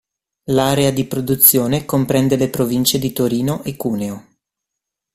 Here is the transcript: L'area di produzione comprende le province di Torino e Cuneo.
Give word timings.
L'area 0.45 0.89
di 0.89 1.05
produzione 1.05 1.85
comprende 1.85 2.35
le 2.35 2.49
province 2.49 2.97
di 2.97 3.13
Torino 3.13 3.61
e 3.63 3.75
Cuneo. 3.77 4.27